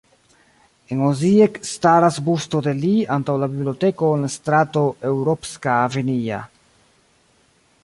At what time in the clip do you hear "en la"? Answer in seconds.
4.17-4.33